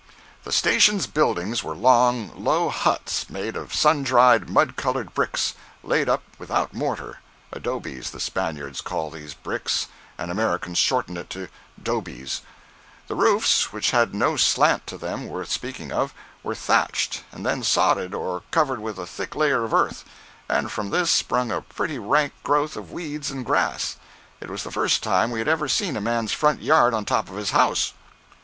The 0.45 0.51
station 0.51 0.97
buildings 1.13 1.63
were 1.63 1.75
long, 1.75 2.31
low 2.35 2.69
huts, 2.69 3.29
made 3.29 3.55
of 3.55 3.71
sundried, 3.71 4.49
mud 4.49 4.75
colored 4.75 5.13
bricks, 5.13 5.53
laid 5.83 6.09
up 6.09 6.23
without 6.39 6.73
mortar 6.73 7.19
(adobes, 7.53 8.09
the 8.09 8.19
Spaniards 8.19 8.81
call 8.81 9.11
these 9.11 9.35
bricks, 9.35 9.89
and 10.17 10.31
Americans 10.31 10.79
shorten 10.79 11.17
it 11.17 11.29
to 11.29 11.49
'dobies). 11.79 12.41
The 13.07 13.13
roofs, 13.13 13.71
which 13.71 13.91
had 13.91 14.15
no 14.15 14.37
slant 14.37 14.87
to 14.87 14.97
them 14.97 15.27
worth 15.27 15.51
speaking 15.51 15.91
of, 15.91 16.15
were 16.41 16.55
thatched 16.55 17.23
and 17.31 17.45
then 17.45 17.61
sodded 17.61 18.15
or 18.15 18.41
covered 18.49 18.79
with 18.79 18.97
a 18.97 19.05
thick 19.05 19.35
layer 19.35 19.63
of 19.63 19.71
earth, 19.71 20.03
and 20.49 20.71
from 20.71 20.89
this 20.89 21.11
sprung 21.11 21.51
a 21.51 21.61
pretty 21.61 21.99
rank 21.99 22.33
growth 22.41 22.75
of 22.75 22.91
weeds 22.91 23.29
and 23.29 23.45
grass. 23.45 23.97
It 24.39 24.49
was 24.49 24.63
the 24.63 24.71
first 24.71 25.03
time 25.03 25.29
we 25.29 25.37
had 25.37 25.47
ever 25.47 25.67
seen 25.69 25.95
a 25.95 26.01
man's 26.01 26.31
front 26.31 26.59
yard 26.63 26.95
on 26.95 27.05
top 27.05 27.29
of 27.29 27.35
his 27.35 27.51
house. 27.51 27.93